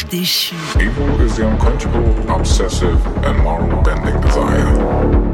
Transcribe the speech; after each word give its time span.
Evil 0.00 1.20
is 1.20 1.36
the 1.36 1.48
unquenchable, 1.50 2.30
obsessive, 2.30 3.04
and 3.24 3.36
moral 3.42 3.82
bending 3.82 4.20
desire. 4.20 5.27